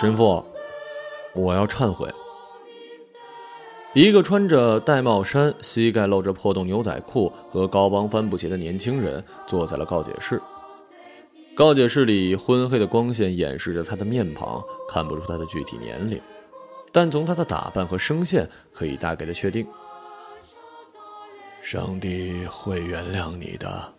[0.00, 0.44] 神父，
[1.34, 2.08] 我要忏悔。
[3.94, 10.40] 一个穿着玳瑁衫、膝盖露着破洞牛仔裤和高帮帆布鞋的年轻人坐在了告解室。
[11.52, 16.20] 告解室里昏黑的光线掩饰着他的面庞，看不出他的具体年龄，
[16.92, 19.66] 但从他的打扮和声线可以大概的确定。
[21.60, 23.97] 上帝会原谅你的。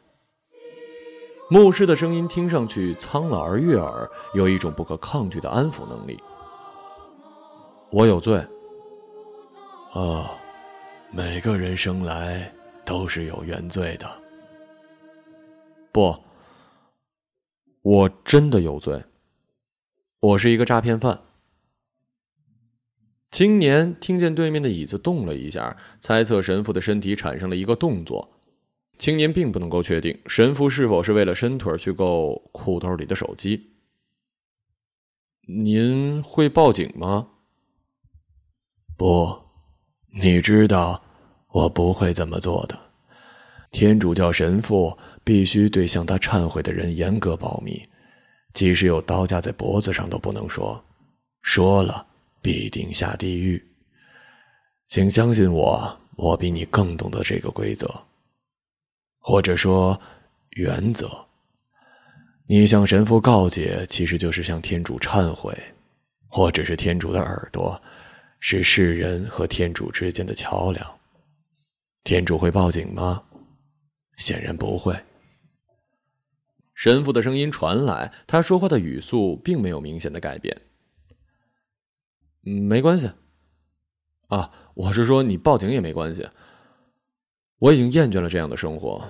[1.52, 6.21] 牧师的声音听上去苍老而悦耳，有一种不可抗拒的安抚能力。
[7.90, 8.40] 我有罪。
[9.93, 10.30] 哦，
[11.12, 12.54] 每个人生来
[12.85, 14.07] 都是有原罪的。
[15.91, 16.16] 不，
[17.81, 19.04] 我真的有罪。
[20.20, 21.20] 我是一个诈骗犯。
[23.31, 28.29] 青年听见对面的椅子动了一下，猜测神父的身体产生了一个动作。
[29.00, 33.72] 青年并不能够确定神父是否是为了伸腿去够裤兜里的手机。
[35.48, 37.30] 您会报警吗？
[38.98, 39.42] 不，
[40.22, 41.02] 你知道
[41.48, 42.77] 我不会这么做的。
[43.72, 47.82] 天主教神父必须对向他忏悔的人严格保密，
[48.54, 50.84] 即使有刀架在脖子上都不能说，
[51.42, 52.05] 说了
[52.42, 53.64] 必定下地狱。
[54.88, 57.90] 请相信我，我比你更懂得这个规则。
[59.30, 60.02] 或者说，
[60.54, 61.08] 原则。
[62.48, 65.56] 你向神父告解，其实就是向天主忏悔，
[66.28, 67.80] 或者是天主的耳朵，
[68.40, 71.00] 是世人和天主之间的桥梁。
[72.03, 73.22] 天主会报警吗？
[74.18, 75.00] 显然不会。
[76.74, 80.59] 神父的声音传来，他说话的语速并没有明显的改变。
[82.41, 83.12] 没关系。
[84.30, 86.28] 啊，我是说，你报警也没关系。
[87.59, 89.08] 我已经厌倦了这样的生活。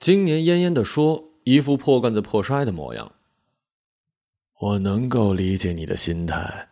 [0.00, 3.12] 今年恹恹的说，一副破罐子破摔的模样。
[4.60, 6.68] 我能够理解你的心态，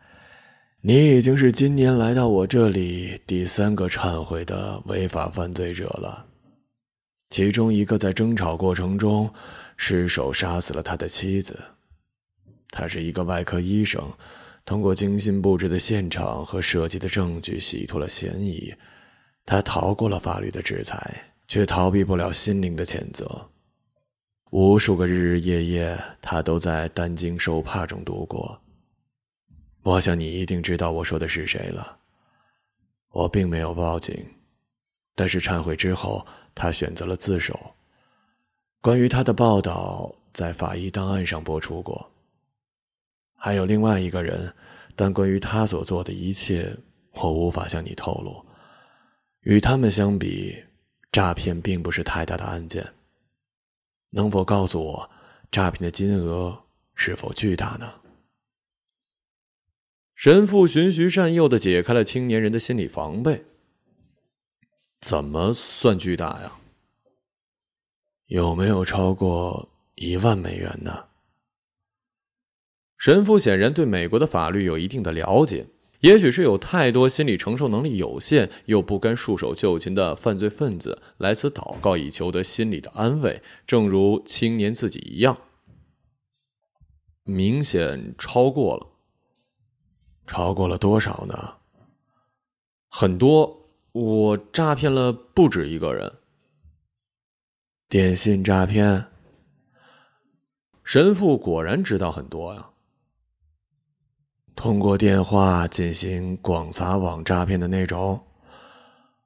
[0.82, 6.24] 你已经是今年来到我这里第三个忏悔的违法犯罪者了。
[7.30, 9.28] 其中一个在争吵过程中
[9.76, 11.58] 失手杀死了他的妻子。
[12.70, 14.08] 他是一个外科医生，
[14.64, 18.72] 通过精心布置的现场和设计的证据洗脱了嫌疑。
[19.44, 23.48] 他逃过了法律的制裁，却逃避不了心灵的谴责。
[24.50, 28.58] 无数个日日夜夜，他都在担惊受怕中度过。
[29.82, 31.98] 我想你一定知道我说的是谁了。
[33.10, 34.14] 我并没有报警，
[35.14, 36.24] 但是忏悔之后，
[36.54, 37.58] 他选择了自首。
[38.80, 42.08] 关于他的报道在法医档案上播出过。
[43.34, 44.52] 还有另外一个人，
[44.94, 46.74] 但关于他所做的一切，
[47.12, 48.44] 我无法向你透露。
[49.40, 50.56] 与他们相比，
[51.16, 52.92] 诈骗并不是太大的案件。
[54.10, 55.10] 能否告诉我，
[55.50, 57.90] 诈骗的金额是否巨大呢？
[60.14, 63.46] 神父循循善诱的解开了青年人的心理防备。
[65.00, 66.52] 怎么算巨大呀？
[68.26, 71.06] 有没有超过一万美元呢？
[72.98, 75.66] 神父显然对美国的法律有一定的了解。
[76.00, 85.38] 也许是有太多心理承受能力有限又不甘束手就擒的犯罪分子来此祷告以求得心理的安慰，正如青年自己一样，
[87.24, 88.86] 明显超过了。
[90.26, 91.54] 超过了多少呢？
[92.88, 96.12] 很多，我诈骗了不止一个人。
[97.88, 99.06] 电信诈骗，
[100.82, 102.70] 神父果然知道很多呀。
[104.56, 108.18] 通过电话进行广撒网诈骗的那种，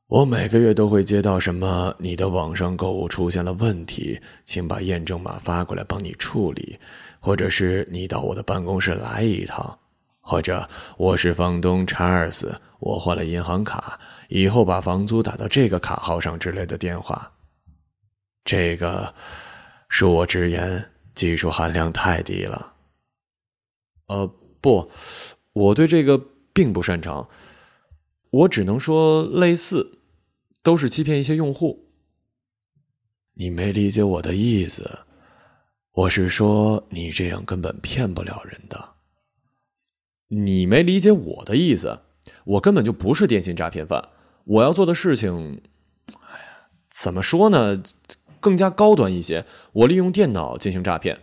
[0.09, 6.77] 我每个月都会接到什么“你的网上购物出现了问题，请把验证码发过来帮你处理”，
[7.21, 9.79] 或者是“你到我的办公室来一趟”，
[10.21, 10.69] 或者
[10.99, 17.31] “我是房东查尔斯，我换了银行卡，以后把房租打到这个卡号上”之类的电话。
[18.45, 19.15] 这个，
[19.89, 20.84] 恕我直言，
[21.15, 22.75] 技术含量太低了。
[24.09, 24.28] 呃。
[24.60, 24.91] 不，
[25.53, 26.21] 我对这个
[26.53, 27.28] 并不擅长。
[28.30, 29.98] 我只能说类似，
[30.62, 31.86] 都是欺骗一些用户。
[33.34, 35.01] 你没理解我的意思，
[35.92, 38.95] 我是说你这样根本骗不了人的。
[40.28, 42.01] 你没理解我的意思，
[42.45, 44.10] 我根本就不是电信诈骗犯。
[44.45, 45.63] 我要做的事情，
[46.06, 47.83] 哎呀，怎么说呢？
[48.39, 49.45] 更加高端一些。
[49.72, 51.18] 我利用电脑进行诈骗，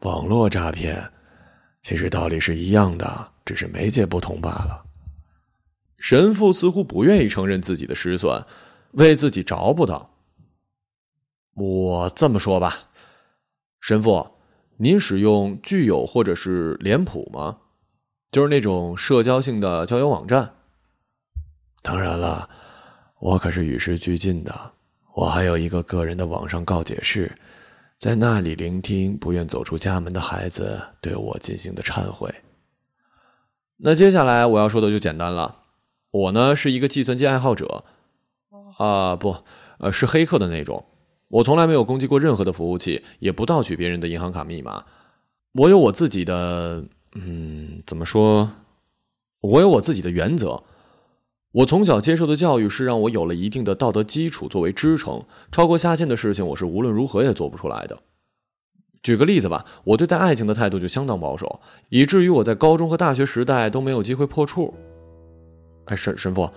[0.00, 1.12] 网络诈骗。
[1.86, 4.84] 其实道理是一样的，只是媒介不同罢了。
[5.98, 8.44] 神父似乎不愿意承认自己的失算，
[8.94, 10.10] 为自己找补道
[11.54, 12.88] ：“我这么说吧，
[13.80, 14.32] 神父，
[14.78, 17.58] 您使用具有或者是脸谱吗？
[18.32, 20.56] 就是那种社交性的交友网站。
[21.82, 22.50] 当然了，
[23.20, 24.72] 我可是与时俱进的。
[25.14, 27.38] 我还有一个个人的网上告解室，
[27.98, 32.32] 在那里聆听不愿走出家门的孩子对我进行的忏悔。
[33.78, 35.62] 那接下来我要说的就简单了。
[36.10, 37.84] 我呢是一个计算机爱好者，
[38.78, 39.36] 啊不，
[39.78, 40.84] 呃是黑客的那种。
[41.28, 44.84] 我从来没有攻击过任何的服务器，也不盗取别人的银行卡密码。
[45.52, 46.84] 我有我自己的，
[47.14, 48.52] 嗯，怎么说？
[49.40, 50.62] 我有我自己的原则。
[51.56, 57.98] 我从小接受的教育是让我有了一定的道德基础作为支撑，超过下限的事情，我是无论如何也做不出来的。
[59.02, 64.74] 举个例子吧，我对待爱情的态度就相当保守，以至于我在高中和大学时代都没有机会破处。
[65.86, 66.50] 哎，神神父，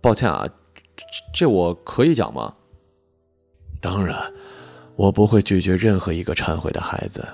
[0.00, 0.48] 抱歉啊，
[1.32, 2.52] 这我可以讲吗？
[3.80, 4.18] 当然，
[4.96, 7.24] 我不会拒绝任何一个忏悔的孩子。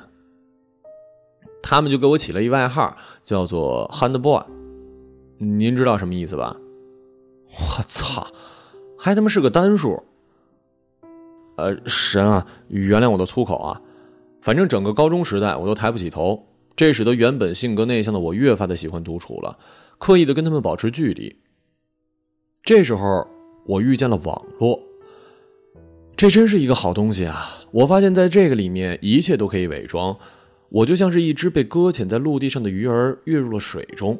[1.63, 2.95] 他们就给我起了一外号，
[3.25, 4.43] 叫做 “hand boy”，
[5.39, 6.55] 您知道什么意思吧？
[7.53, 8.27] 我操，
[8.99, 10.03] 还他妈是个单数！
[11.57, 13.81] 呃，神啊，原谅我的粗口啊！
[14.41, 19.59] 反正整个高中时代，我都抬不起头，这使得原本性格内向的我越发的喜欢独处了，
[19.99, 21.37] 刻意的跟他们保持距离。
[22.63, 23.27] 这时候，
[23.67, 24.81] 我遇见了网络，
[26.17, 27.65] 这真是一个好东西啊！
[27.73, 30.17] 我发现在这个里面，一切都可以伪装。
[30.71, 34.19] 我就像是一只被搁浅在陆地上的鱼儿，跃入了水中，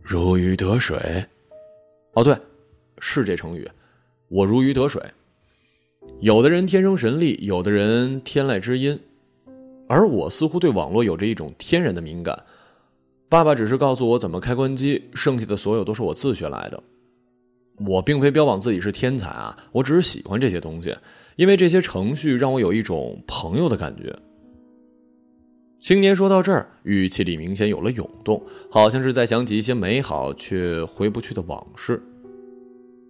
[0.00, 1.26] 如鱼得水。
[2.14, 2.36] 哦，对，
[2.98, 3.70] 是这成语，
[4.28, 5.02] 我如鱼得水。
[6.20, 8.98] 有的人天生神力，有的人天籁之音，
[9.88, 12.44] 而我似乎对网络有着一种天然的敏感。
[13.28, 16.82] 爸爸只是告诉我怎么开关机，剩下的所有都是我自学来的。
[17.86, 20.96] 我并非标榜自己是天才啊，我只是喜欢这些东西，
[21.36, 24.14] 因为这些程序让我有一种朋友的感觉。
[25.80, 28.40] 青年说到这儿，语气里明显有了涌动，
[28.70, 32.00] 好像是在想起一些美好却回不去的往事。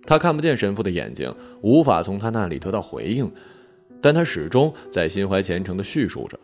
[0.06, 3.31] 他看不见神父的眼睛，无法从他那里得到回应，
[4.00, 6.38] 但他始终在心怀虔诚的叙述着。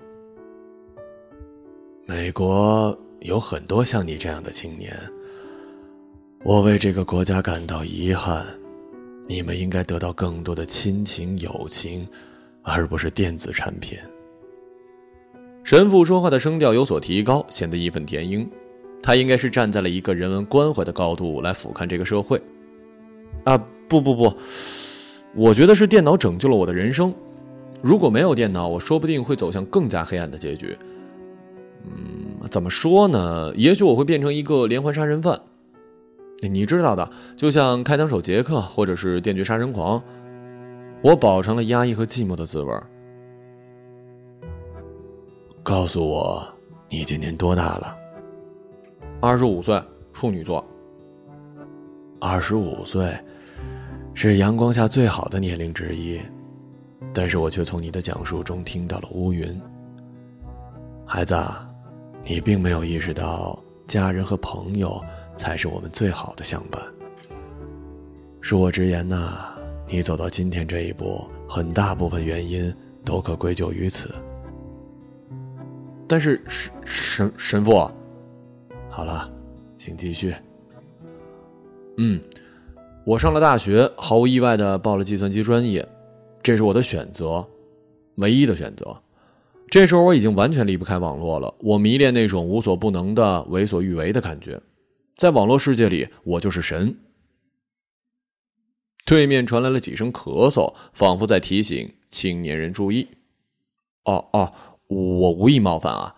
[2.05, 4.99] 美国有很多像你这样的青年，
[6.43, 8.45] 我为这个国家感到遗憾。
[9.29, 12.07] 你们应该得到更多的亲情、友情，
[12.63, 13.97] 而不是电子产品。
[15.67, 18.49] 神父说话的声调有所提高，显得义愤填膺。
[19.03, 22.41] 他应该是站在了一个人文关怀的高度来俯瞰这个社会。
[23.43, 24.33] 啊，不不不，
[25.35, 27.13] 我觉得是电脑拯救了我的人生。
[27.83, 30.79] 如果没有电脑，我说不定会走向更加黑暗的结局。
[31.85, 33.53] 嗯，怎么说呢？
[33.57, 35.41] 也许我会变成一个连环杀人犯。
[36.43, 40.01] 你知道的，就像开膛手杰克，或者是电锯杀人狂。
[41.03, 42.73] 我饱尝了压抑和寂寞的滋味。
[45.67, 46.47] 告诉我，
[46.89, 47.99] 你今年多大了？
[49.21, 49.83] 二十五岁，
[50.13, 50.65] 处女座。
[52.21, 53.13] 二十五岁，
[54.15, 56.21] 是阳光下最好的年龄之一，
[57.13, 59.61] 但是我却从你的讲述中听到了乌云。
[61.05, 61.37] 孩子，
[62.23, 65.03] 你并没有意识到，家人和朋友
[65.37, 66.81] 才是我们最好的相伴。
[68.41, 69.49] 恕我直言呐，
[69.89, 72.73] 你走到今天这一步，很大部分原因
[73.05, 74.15] 都可归咎于此。
[76.09, 77.91] 但是神神神父，
[78.89, 79.29] 好了，
[79.77, 80.35] 请继续。
[81.99, 82.21] 嗯，
[83.05, 85.87] 我上了大学，毫无意外的报了计算机专业，
[86.43, 87.45] 这是我的选择，
[88.17, 88.97] 唯一的选择。
[89.69, 94.61] 这时候我已经完全离不开网络了，我迷恋那种无所不能的为所欲为的感觉，
[95.17, 96.97] 在网络世界里，我就是神。
[99.05, 103.09] 对面传来了几声咳嗽，仿佛在提醒青年人注意。
[104.05, 104.53] 哦哦。
[104.89, 106.15] 我无意冒犯啊，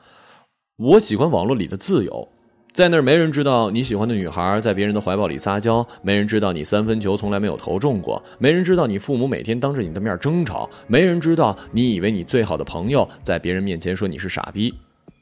[0.77, 2.29] 我喜欢网络里的自由，
[2.73, 14.75] 在那儿没人知道你喜欢的女孩在别人的怀抱里撒娇，没人知道你三分球从来没有投中过，没人知道你父母每天当着你的面争吵，没人知道你以为你最好的朋友在别人面前说你是傻逼，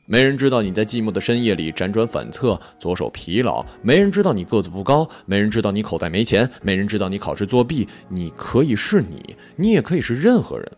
[0.07, 10.73] 没人知道你在寂寞的深夜里辗转反侧，左手疲劳，没人知道你个子不高，没人知道你口袋没钱，没人知道你考试作弊，你可以是你，你也可以是任何人。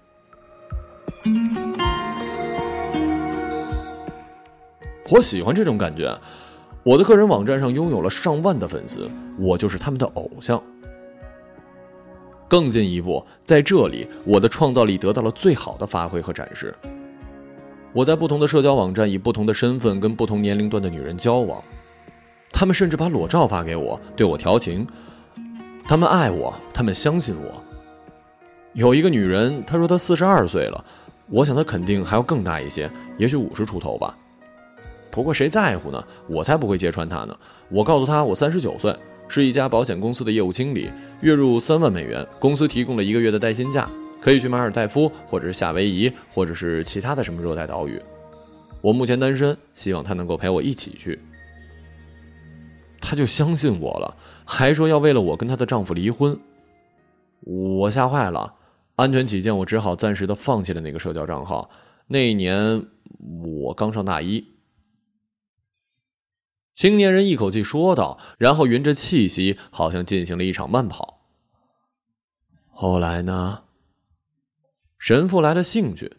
[5.10, 6.14] 我喜欢这种感觉，
[6.82, 10.62] 我的个人网站上拥有了上万的粉丝，我就是他们的偶像。
[12.46, 16.74] 更进一步，在这里，我的创造力得到了最好的发挥和展示。
[17.92, 21.62] 我在不同的社交网站以不同的身份跟不同年龄段的女人交往，
[22.52, 24.86] 他们甚至把裸照发给我，对我调情。
[25.86, 27.62] 他们爱我，他们相信我。
[28.74, 30.84] 有一个女人，她说她四十二岁了，
[31.28, 34.14] 我想她肯定还要更大一些，也许五十出头吧。
[35.18, 36.00] 不过谁在乎呢？
[36.28, 37.36] 我才不会揭穿他呢。
[37.70, 38.96] 我告诉他，我三十九岁，
[39.26, 48.00] 是一家保险公司的业务经理，月入三万美元，公司提供了一个月的带薪假，可以去马尔代夫，或者是夏威夷，或者是其他的什么热带岛屿。
[48.80, 51.18] 我目前单身，希望他能够陪我一起去。
[53.00, 56.38] 他就相信我了，还说要为了我跟她的丈夫离婚。
[57.40, 58.54] 我吓坏了，
[58.94, 61.68] 安全起见，我只好暂时的放弃了那个社交账号。
[62.06, 62.86] 那一年
[63.42, 64.46] 我刚上大一。
[66.78, 71.18] 青年人一口气说道，然后匀着气息，好像进行了一场慢跑。
[72.68, 73.64] 后来呢？
[74.96, 76.18] 神父来了兴趣。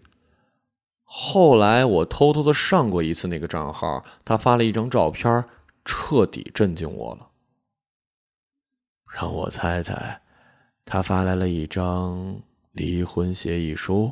[1.05, 5.45] 后来我偷偷的上过一次那个账号，他发了一张照片，
[5.85, 7.29] 彻底震惊我了。
[9.15, 10.21] 让我猜猜，
[10.83, 12.41] 他发来了一张
[12.73, 14.11] 离婚协议书。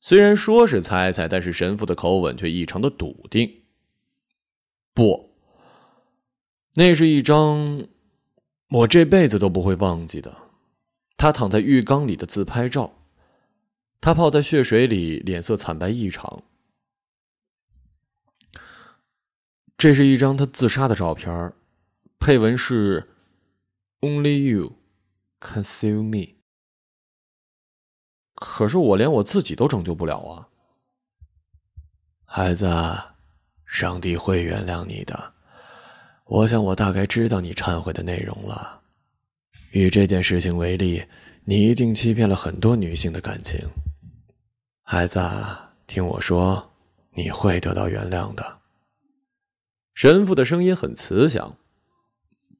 [0.00, 3.61] 虽然说是猜猜，但是神父的口吻却异常的笃定。
[4.94, 5.30] 不，
[6.74, 7.86] 那是一张
[8.68, 10.36] 我这辈子都不会忘记的。
[11.16, 12.94] 他躺在浴缸里的自拍照，
[14.00, 16.42] 他泡在血水里，脸色惨白异常。
[19.78, 21.52] 这是一张他自杀的照片，
[22.18, 23.08] 配文是
[24.00, 24.76] “Only you
[25.40, 26.36] can save me”。
[28.34, 30.48] 可是我连我自己都拯救不了啊，
[32.24, 32.66] 孩子。
[33.72, 35.32] 上帝会原谅你的。
[36.26, 38.78] 我想，我大概知道你忏悔的内容了。
[39.72, 41.02] 以这件事情为例，
[41.46, 43.58] 你一定欺骗了很多女性的感情。
[44.82, 45.18] 孩子，
[45.86, 46.70] 听我说，
[47.14, 48.44] 你会得到原谅的。
[49.94, 51.56] 神父的声音很慈祥。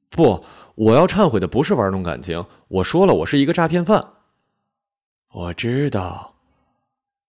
[0.09, 0.43] 不，
[0.73, 2.43] 我要忏悔的不是玩弄感情。
[2.69, 4.03] 我说了，我是一个诈骗犯。
[5.31, 6.33] 我知道，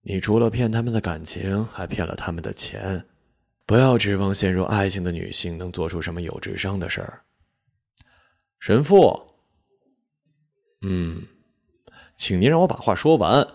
[0.00, 3.06] 你除了骗他们的感情，还骗了他们的钱。
[3.66, 7.22] 不要指望陷入爱情的女性能做出什么有智商的事儿，
[8.60, 9.34] 神父。
[10.82, 11.22] 嗯，
[12.14, 13.46] 请您让我把话说完。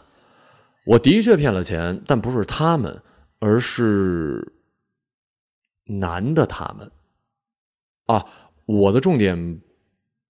[0.86, 3.00] 我的确骗了钱，但不是他们，
[3.38, 4.52] 而是
[5.84, 6.92] 男的他们。
[8.08, 8.26] 啊，
[8.66, 9.62] 我的重点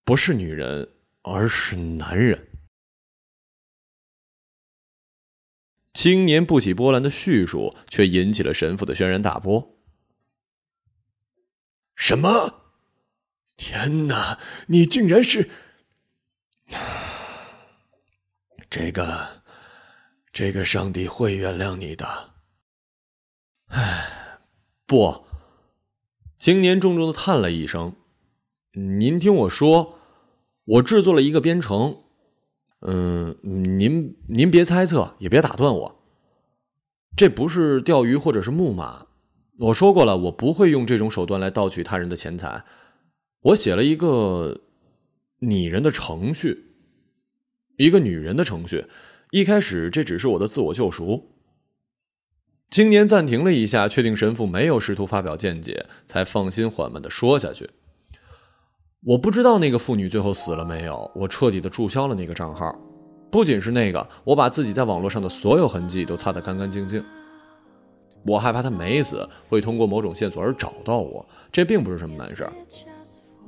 [0.03, 0.89] 不是女人，
[1.21, 2.48] 而是男人。
[5.99, 9.75] 青年不起波澜的叙述，却引起了神父的轩然大波。
[11.93, 12.61] 什么？
[13.57, 14.39] 天哪！
[14.67, 15.49] 你竟然是
[18.71, 19.43] 这个，
[20.31, 22.29] 这个上帝会原谅你的。
[23.67, 24.39] 唉，
[24.85, 25.25] 不。
[26.37, 27.97] 青年重重的叹了一声
[28.71, 29.99] ：“您听我说，
[30.63, 32.03] 我制作了一个编程。”
[32.81, 35.95] 嗯，您您别猜测，也别打断我。
[37.17, 39.07] 这不是钓鱼或者是木马。
[39.57, 42.63] 我说过了，我不会用这种手段来盗取他人的钱财。
[43.41, 44.61] 我写了一个
[45.39, 46.67] 拟人的程序，
[47.77, 48.85] 一个女人的程序。
[49.31, 51.31] 一开始这只是我的自我救赎。
[52.69, 57.69] 青年暂停了一下，确定神父没有试图发表见解，才放心缓慢的说下去。
[59.05, 61.09] 我不知道那个妇女最后死了没有。
[61.15, 62.75] 我彻底的注销了那个账号，
[63.31, 67.03] 不仅是那个，我把自己在网络上的所有痕迹都擦得干干净净。
[68.25, 71.25] 我害怕她没死，会通过某种线索而找到我。
[71.49, 72.51] 这并不是什么难事儿。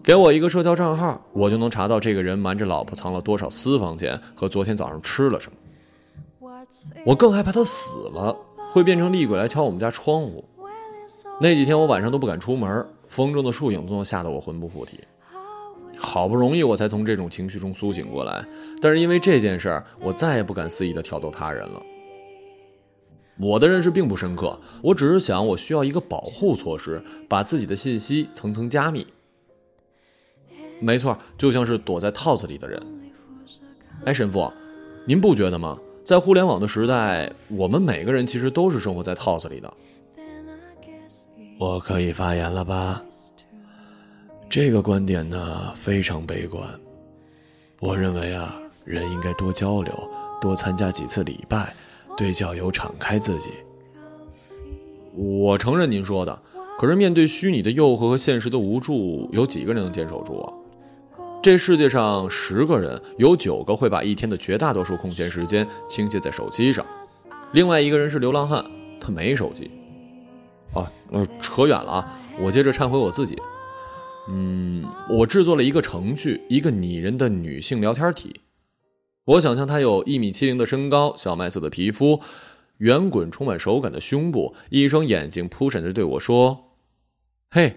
[0.01, 5.57] 给我一个社交账号，我就能查到这个人瞒着老婆藏了多少私房钱和昨天早上吃了什么。
[7.05, 8.33] 我更害怕他死了，
[8.71, 10.45] 会变成厉鬼来敲我们家窗户。
[11.41, 15.01] 那几天我晚上都不敢出门，风中的树影都能吓得我魂不附体。
[16.01, 18.43] 好不容易我才从这种情绪中苏醒过来，
[18.81, 21.81] 但是因为这件事儿，我再也不敢肆意的挑逗他人了。
[23.39, 29.05] 我的认识并不深刻，我只是想我需要一个保护措施，把自己的信息层层加密。
[30.79, 32.81] 没错，就像是躲在套子里的人。
[34.05, 34.51] 哎，神父，
[35.05, 35.77] 您不觉得吗？
[36.03, 39.71] 在互联网的时代，我们每个人其实都是生活在套子里的。
[41.59, 43.03] 我可以发言了吧？
[44.51, 46.61] 这个观点呢非常悲观。
[47.79, 48.53] 我认为啊，
[48.83, 49.93] 人应该多交流，
[50.41, 51.73] 多参加几次礼拜，
[52.17, 53.51] 对教友敞开自己。
[55.15, 56.37] 我承认您说的，
[56.77, 60.51] 可是面对虚拟的诱惑和现实的无助，有几个人能坚守住啊？
[61.41, 66.85] 这世界上十个人，有九个会把一天的绝大多数空闲时间倾泻在手机上，
[67.53, 68.65] 另外一个人是流浪汉，
[68.99, 69.71] 他没手机。
[70.73, 73.41] 啊，呃，扯远了啊，我接着忏悔我自己。
[74.33, 78.39] 嗯，我制作了一个程序，一个拟人的女性聊天体。
[79.25, 82.21] 我想象她有一米七零的身高，小麦色的皮肤，
[82.77, 86.77] 圆滚充满手感的胸部，一双眼睛扑闪着对我说
[87.51, 87.75] ：“嘿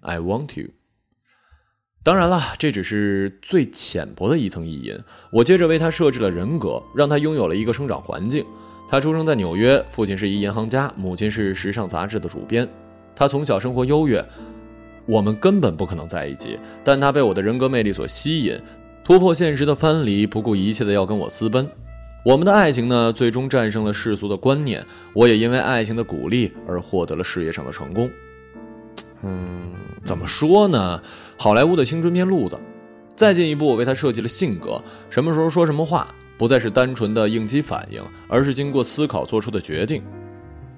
[0.00, 0.70] ，I want you。”
[2.02, 4.98] 当然了，这只是最浅薄的一层意淫。
[5.30, 8.44] 我接着为他设置了人格，让他拥有了一个生长环境。
[8.88, 12.66] 他出生在纽约，父亲是一银行家，母亲是时尚杂志的主编。
[13.14, 14.24] 他从小生活优越，
[15.10, 16.56] 我们根本不可能在一起。
[16.84, 18.56] 但他被我的人格魅力所吸引，
[19.02, 21.68] 突破现实的藩篱，不顾一切的要跟我私奔。
[22.24, 24.84] 我们的爱情呢，最终战胜了世俗的观念。
[25.14, 28.08] 我也因为爱情的鼓励而获得了事业上的成功。
[29.22, 29.72] 嗯，
[30.04, 31.02] 怎么说呢？
[31.36, 32.56] 好莱坞的青春片路子。
[33.16, 40.02] 再进一步，我为他设计了性格，什么时候说什么话，不再是单纯的应激反应，而是经过思考做出的决定。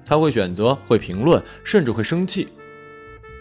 [0.05, 2.49] 他会选择，会评论，甚至会生气，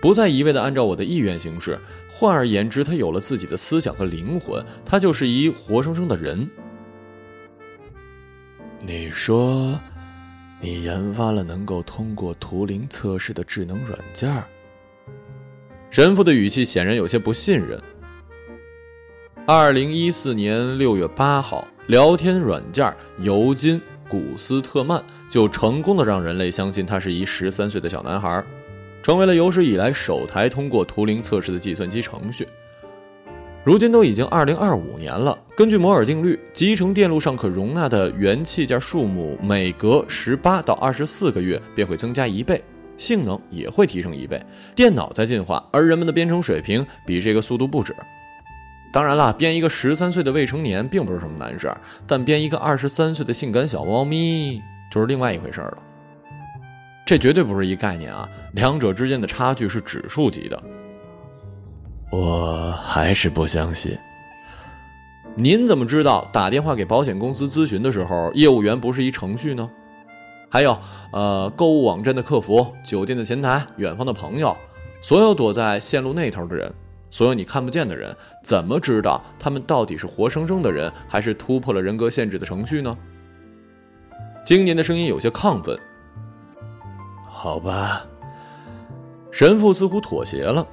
[0.02, 1.78] 不再一味的按照我的意愿行事。
[2.10, 6.50] 换而言之，他有了自己的思想和灵魂，他就是一活生生的人。
[8.80, 9.78] 你说，
[10.60, 14.42] 你研发了能够通过图灵测试的智能软件？
[15.88, 17.80] 神父的语气显然有些不信任。
[19.46, 28.44] 二零一四年六月八号，聊天软件尤金·古斯特曼就成功的让人类相信他是一十三岁的小男孩，
[29.02, 32.46] 成为了有史以来首台通过图灵测试的计算机程序。
[33.64, 42.62] 如今都已经二零二五年了，根据摩尔定律，集成电路上可容纳的元器件数目每隔十八到二十四个月便会增加一倍。
[42.98, 44.40] 性能也会提升一倍，
[44.76, 47.92] 电脑在进化，而人们的编程水平比这个速度不止。
[48.92, 54.60] 当然了，编一个十三岁的未成年并不是什么难事儿，但编一个二十三岁的性感小猫咪
[54.92, 55.78] 就是另外一回事了。
[57.04, 60.62] 这绝对不是一概念啊，两者之间的差距是指数级的。
[62.10, 63.96] 我还是不相信。
[65.34, 69.68] 您怎么知道打电话给保险公司咨询的时候，业务员不是一程序呢？
[70.48, 70.78] 还有，
[71.10, 74.54] 呃，购物网站的客服、酒店的前台、远方的朋友，
[75.00, 76.70] 所有躲在线路那头的人，
[77.10, 82.94] 所有你看不见的人，怎么知道他们到底是活生生的人，还是突破了人格限制的程序呢？
[84.44, 85.78] 青年的声音有些亢奋。
[87.42, 88.06] 好吧，
[89.32, 90.64] 神父似乎妥协了。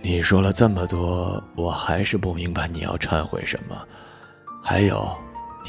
[0.00, 3.76] 你说了这么多，我还是不明白你要忏悔什么。
[4.62, 5.12] 还有，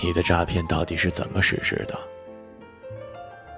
[0.04, 1.98] 你的诈骗到底是怎么实施的？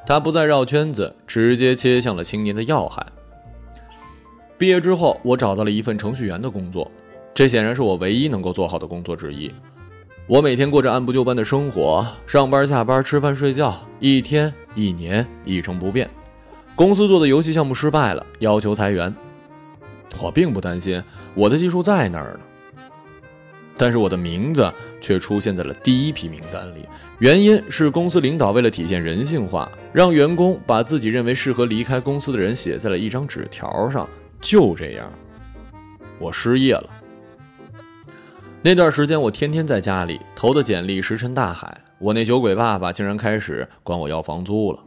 [0.05, 3.05] 他不再绕圈子，直接切向了青年的要害。
[4.57, 6.89] 毕业之后，我找到了一份程序员的工作，
[7.33, 9.53] 这显然是我唯一能够做好的工作之一。
[10.27, 16.09] 我每天过着按部就班的生活，上班、下班、吃饭、睡觉，一天一年一成不变。
[16.77, 19.11] 公司做的游戏项目失败了，要求裁员。
[20.21, 21.01] 我并不担心，
[21.33, 22.39] 我的技术在那儿呢。
[23.75, 26.87] 但是我的名字却出现在了第一批名单里。
[27.17, 34.07] 原因是公司领导为了体现人性化，让员工把自己认为适合离开公司的人写在了一张纸条上。
[34.39, 35.11] 就这样，
[36.19, 36.87] 我失业了。
[38.61, 41.75] 那段时间，我天天在家里投的简历石沉大海。
[41.97, 44.79] 我那酒鬼爸爸竟然开始管我要房租了。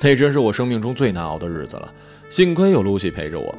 [0.00, 1.92] 那真是我生命中最难熬的日子了。
[2.28, 3.54] 幸亏有露西陪着我。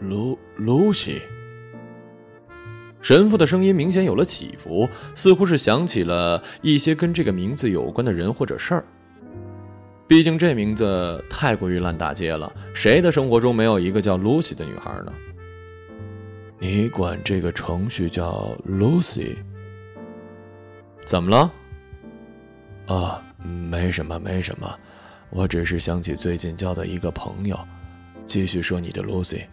[0.00, 1.20] 露露西。
[3.02, 8.84] 神父的声音明显有了起伏，似乎是想起了一些跟这个名字有关的人或者事儿。
[10.06, 15.12] 毕竟这名字太过于烂大街了，谁的生活中没有一个叫 Lucy 的女孩呢？
[16.58, 19.36] 你管这个程序叫 Lucy？
[21.04, 21.50] 怎么了？
[22.86, 24.78] 啊，没什么，没什么，
[25.30, 27.58] 我只是想起最近交的一个朋友。
[28.26, 29.46] 继续说你的 Lucy。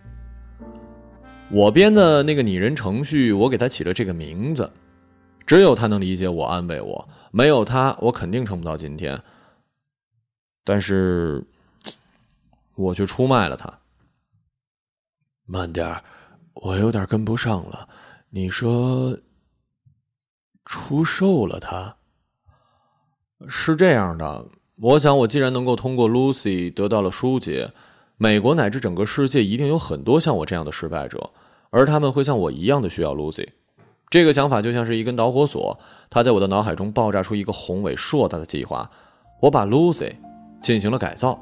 [1.49, 4.71] 我编的那个拟人程序，我给他起了这个名字，
[5.45, 7.09] 只有他能理解我、安慰我。
[7.31, 9.21] 没有他，我肯定撑不到今天。
[10.63, 11.45] 但是，
[12.75, 13.79] 我却出卖了他。
[15.45, 16.01] 慢点
[16.53, 17.87] 我有点跟不上了。
[18.29, 19.17] 你说，
[20.65, 21.97] 出售了他？
[23.47, 24.45] 是这样的，
[24.79, 27.71] 我想，我既然能够通过 Lucy 得到了疏解，
[28.17, 31.29] 美国乃至整个世界一定有很多像我这样的失败者。
[31.69, 33.47] 而他们会像我一样的需要 Lucy，
[34.09, 38.89] 这个想法就像是一根导火索，它在我的脑海中爆炸出一个宏伟硕大的计划。
[39.39, 40.13] 我把 Lucy
[40.61, 41.39] 进行了改造，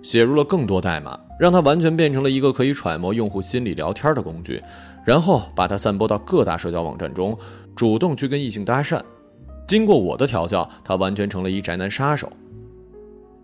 [0.00, 4.62] 写入了更多代码，让它完全变成了一个可以揣摩用户心理聊天的工具，
[5.04, 7.36] 然后把它散播到各大社交网站中，
[7.74, 9.02] 主动去跟异性搭讪。
[9.66, 12.30] 经过我的调教，他完全成了一宅男杀手。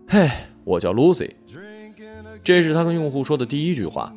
[0.07, 0.29] 嘿，
[0.63, 1.31] 我叫 Lucy，
[2.43, 4.13] 这是他跟用户说的第一句话。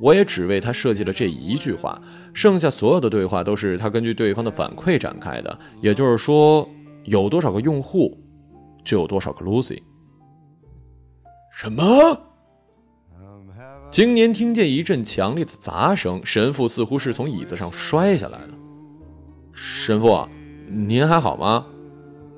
[0.00, 5.58] 我也只为他设计了这一句话，剩下所有的对话都是他根据对方的反馈展开的。
[5.80, 6.68] 也就是说，
[7.04, 8.18] 有多少个用户，
[8.84, 9.80] 就有多少个 Lucy。
[11.52, 11.82] 什么？
[13.88, 18.48] 青年听见一阵强烈的砸声，神父似乎是从椅子上摔下来了。
[19.52, 20.28] 神父，啊
[20.68, 21.66] 您还好吗？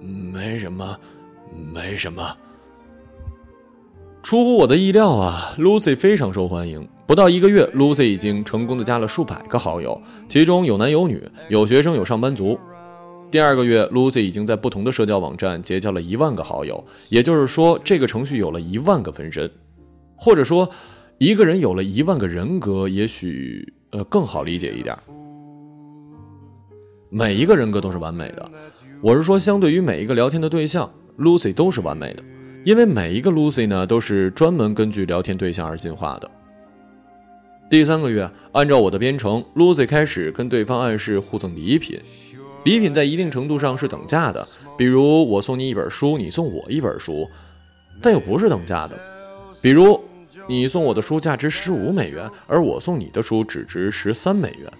[0.00, 0.98] 没什么，
[1.72, 2.36] 没什么。
[4.22, 6.86] 出乎我的意料啊，Lucy 非常受欢迎。
[7.06, 12.58] 不到一个月，Lucy 已经成功的加了数百个好友，其中有男有女，有学生，有上班族。
[13.30, 19.50] 第二个月，Lucy 已经在不同的社交网站结交了一万个好友，也就是说，这个程序有了一万个分身，
[20.16, 20.68] 或者说。
[21.18, 24.94] 一个人有了一万个人格，也许呃更好理解一点。
[27.08, 28.50] 每一个人格都是完美的，
[29.00, 32.22] 我是说，相对于每一个聊天的对象，Lucy 都是完美的，
[32.64, 36.28] 因为每一个 Lucy 呢都是专门根据聊天对象而进化的。
[37.70, 42.00] 第三个月，按照我的编程，Lucy 开始跟对方暗示互赠礼品，
[42.64, 47.28] 礼品在一定程度上是等价的，比如我送你一本书，你送我一本书，
[48.02, 48.98] 但又不是等价的，
[49.62, 50.00] 比如。
[50.48, 54.72] 你送我的书价值十五美元，而我送你的书只值十三美元。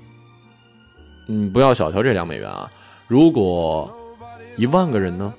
[1.28, 2.70] 嗯，不要小瞧这两美元啊！
[3.08, 3.90] 如果
[4.56, 5.32] 一万个人呢？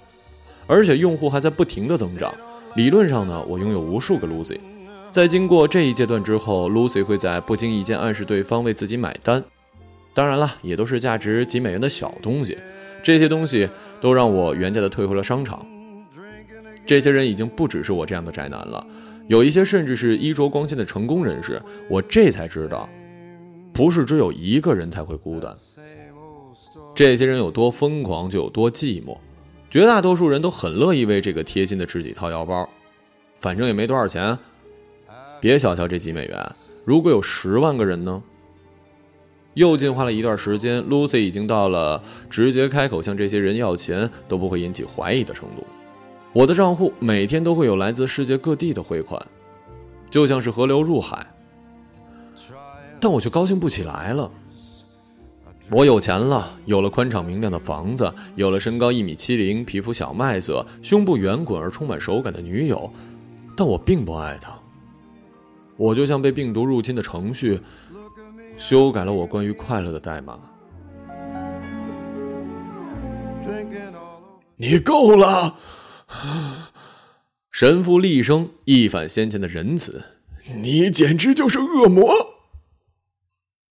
[0.67, 2.33] 而且用户还在不停的增长。
[2.75, 4.59] 理论上呢，我拥有无数个 Lucy。
[5.11, 9.43] 在经过这一阶段之后，Lucy 会在不经意间暗示对方为自己买单。
[10.13, 12.57] 当然了，也都是价值几美元的小东西。
[13.01, 13.69] 这些东西
[14.01, 15.65] 都让我原价的退回了商场。
[16.85, 18.85] 这些人已经不只是我这样的宅男了。
[19.27, 22.87] 有一些甚至是衣着光鲜的成功人士，我这才知道，
[23.71, 25.53] 不是只有一个人才会孤单。
[26.97, 29.15] 这些人有多疯狂，就有多寂寞。
[29.69, 32.67] 绝大多数人都很乐意为这个贴心的知己掏腰包，
[33.35, 34.35] 反正也没多少钱。
[35.39, 36.51] 别小瞧这几美元，
[36.83, 38.23] 如果有十万个人呢？
[39.53, 45.63] 又进化了一段时间，Lucy 已经到了直接开口向这些人要钱都不会引起怀疑的程度。
[46.33, 49.23] 我的账户每天都会有来自世界各地的汇款，
[50.09, 51.27] 就像是河流入海，
[52.99, 54.31] 但我却高兴不起来了。
[55.69, 62.89] 我有钱了，有了宽敞明亮的房子，有了身高一米七零、皮肤小麦色、胸部圆滚而充满手感的女友，
[63.55, 64.51] 但我并不爱她。
[65.75, 67.59] 我就像被病毒入侵的程序，
[68.57, 70.39] 修改了我关于快乐的代码。
[74.55, 75.55] 你够了。
[77.51, 80.01] 神父厉声，一反先前的仁慈
[80.63, 82.13] ：“你简直就是恶魔！”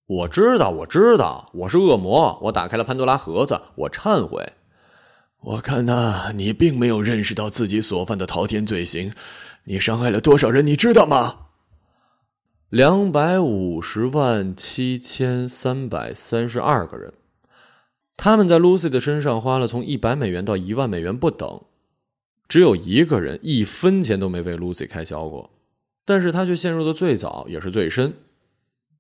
[0.07, 2.39] 我知道，我知道，我是恶魔。
[2.43, 4.53] 我打开了潘多拉盒子，我忏悔。
[5.41, 9.13] 我看呐，你并没有认识到自己所犯的滔天罪行。
[9.65, 11.49] 你伤害了多少人，你知道吗？
[12.69, 17.13] 两百五十万七千三百三十二个人。
[18.17, 21.63] 他们在 Lucy 的身上花了从一百美元到一万美元不等。
[22.49, 25.51] 只有一个人一分钱都没为 Lucy 开销过，
[26.05, 28.15] 但是他却陷入的最早也是最深。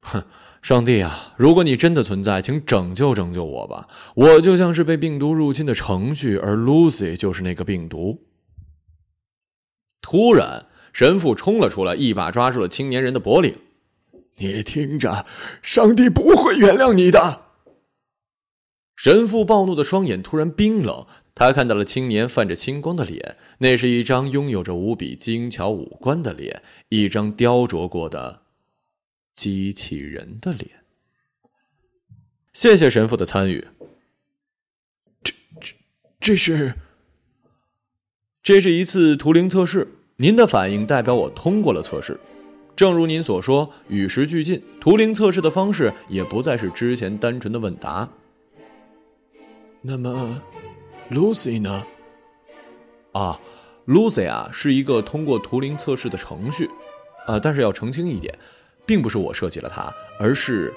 [0.00, 0.24] 哼，
[0.66, 3.86] 上帝啊，如果你真的存在，请拯救拯救我吧！
[4.16, 8.24] 我就像是被病毒入侵的程序，而 Lucy 就是那个病毒。
[10.02, 13.56] 突然，神父冲了出来，一把抓住了青年人的脖领。
[14.38, 15.24] 你听着，
[15.62, 17.42] 上帝不会原谅你的。
[18.96, 21.06] 神父暴怒的双眼突然冰冷。
[21.36, 28.42] 他看到了青年泛着青光的脸，那是一张拥有着无比精巧五官的脸，一张雕琢过的
[29.36, 30.68] 机器人的脸。
[32.52, 33.64] 谢谢神父的参与。
[35.22, 35.74] 这、这、
[36.18, 36.74] 这是，
[38.42, 39.86] 这是一次图灵测试。
[40.16, 42.18] 您的反应代表我通过了测试。
[42.74, 48.08] 正如您所说，与时俱进，图灵测试的方式也不再是之前单纯的问答。
[49.82, 50.42] 那么。
[51.08, 51.86] Lucy 呢？
[53.12, 53.38] 啊
[53.86, 56.68] ，Lucy 啊，是一个通过图灵测试的程序，
[57.28, 58.36] 啊，但是要澄清一点，
[58.86, 60.72] 并不是我设计了它，而是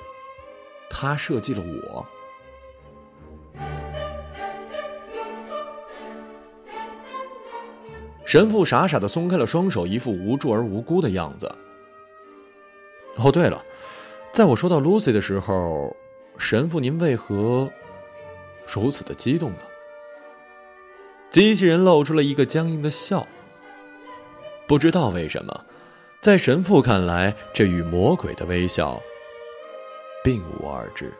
[0.89, 2.05] 他设计了我。
[8.25, 11.51] 神父傻傻的松开了双手，一副无助而无辜的样子。
[13.15, 13.63] 哦，对了，
[14.31, 15.95] 在我说到 Lucy 的时候，
[16.37, 17.69] 神父您为何
[18.71, 19.57] 如此的激动呢？
[21.31, 23.27] 机器人露出了一个僵硬的笑。
[24.67, 25.65] 不知道为什么，
[26.21, 29.01] 在神父看来，这与魔鬼的微笑
[30.21, 31.13] 并无二致。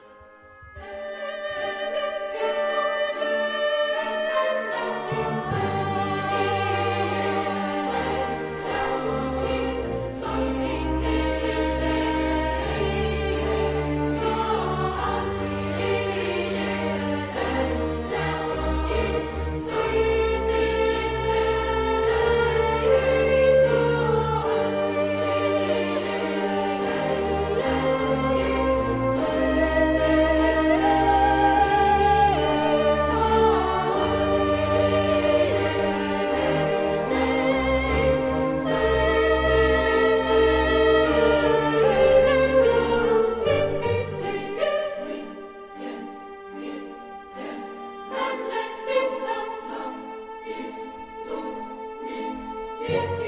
[52.90, 53.19] you.